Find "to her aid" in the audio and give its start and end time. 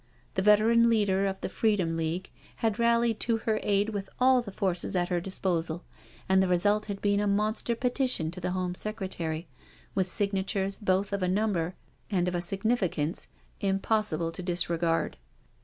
3.19-3.89